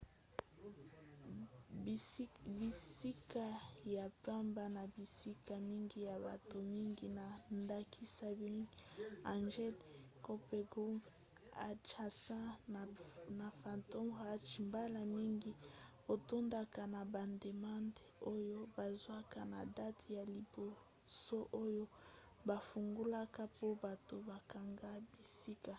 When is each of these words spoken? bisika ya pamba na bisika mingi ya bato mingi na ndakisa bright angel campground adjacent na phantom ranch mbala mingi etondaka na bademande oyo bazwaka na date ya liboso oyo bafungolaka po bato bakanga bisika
bisika 2.65 3.45
ya 3.95 4.05
pamba 4.25 4.63
na 4.75 4.83
bisika 4.95 5.53
mingi 5.69 5.99
ya 6.09 6.15
bato 6.27 6.57
mingi 6.73 7.07
na 7.17 7.25
ndakisa 7.61 8.27
bright 8.39 8.69
angel 9.33 9.73
campground 10.27 11.01
adjacent 11.69 12.97
na 13.39 13.47
phantom 13.61 14.05
ranch 14.23 14.51
mbala 14.67 15.01
mingi 15.17 15.51
etondaka 16.13 16.81
na 16.95 17.01
bademande 17.13 18.01
oyo 18.33 18.59
bazwaka 18.75 19.39
na 19.53 19.59
date 19.77 20.07
ya 20.19 20.23
liboso 20.35 21.37
oyo 21.63 21.83
bafungolaka 22.47 23.43
po 23.55 23.67
bato 23.85 24.15
bakanga 24.29 24.89
bisika 25.11 25.69